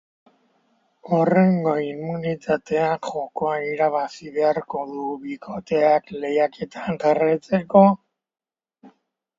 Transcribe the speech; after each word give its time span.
Hurrengo 1.17 1.73
immunitate 1.89 2.81
jokoa 3.09 3.53
irabazi 3.73 4.35
beharko 4.39 4.83
du 4.95 5.05
bikoteak 5.29 6.11
lehiaketan 6.25 7.01
jarraitzeko. 7.07 7.87